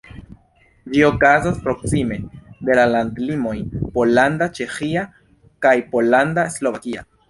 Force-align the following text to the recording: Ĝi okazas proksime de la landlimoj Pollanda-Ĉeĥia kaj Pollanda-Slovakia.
Ĝi 0.95 1.03
okazas 1.09 1.59
proksime 1.67 2.17
de 2.71 2.79
la 2.81 2.87
landlimoj 2.95 3.55
Pollanda-Ĉeĥia 3.99 5.09
kaj 5.67 5.79
Pollanda-Slovakia. 5.97 7.11